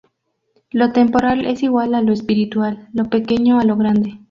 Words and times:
Lo 0.71 0.91
temporal 0.93 1.45
es 1.45 1.61
igual 1.61 1.93
a 1.93 2.01
lo 2.01 2.11
espiritual, 2.11 2.89
lo 2.91 3.05
pequeño 3.07 3.59
a 3.59 3.65
lo 3.65 3.77
grande. 3.77 4.17